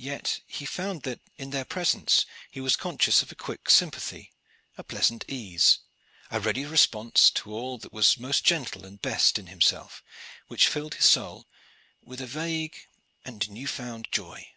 [0.00, 4.32] Yet he found that in their presence he was conscious of a quick sympathy,
[4.78, 5.80] a pleasant ease,
[6.30, 10.02] a ready response to all that was most gentle and best in himself,
[10.46, 11.46] which filled his soul
[12.02, 12.78] with a vague
[13.26, 14.48] and new found joy.